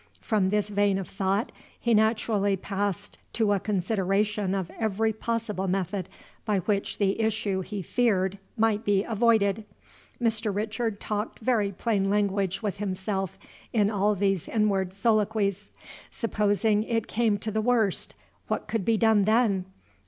[0.19, 6.09] From this vein of thought he naturally passed to a consideration of every possible method
[6.43, 9.63] by which the issue he feared might be avoided.
[10.19, 10.51] Mr.
[10.51, 13.37] Richard talked very plain language with himself
[13.73, 15.69] in all these inward colloquies.
[16.09, 18.15] Supposing it came to the worst,
[18.47, 19.65] what could be done then?